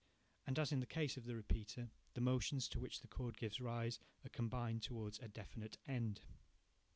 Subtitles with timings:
[0.47, 3.61] And as in the case of the repeater, the motions to which the cord gives
[3.61, 6.21] rise are combined towards a definite end.